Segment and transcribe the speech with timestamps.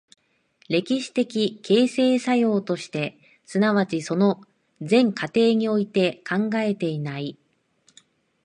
[0.67, 1.23] 歴史的
[1.61, 4.41] 形成作用として、即ちその
[4.81, 7.37] 全過程において考えていない。